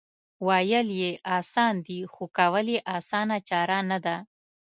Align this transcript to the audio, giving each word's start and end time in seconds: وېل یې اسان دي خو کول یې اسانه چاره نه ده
وېل 0.47 0.87
یې 1.01 1.11
اسان 1.37 1.75
دي 1.87 1.99
خو 2.13 2.23
کول 2.37 2.67
یې 2.75 2.79
اسانه 2.97 3.37
چاره 3.49 3.79
نه 3.89 3.97
ده 4.05 4.15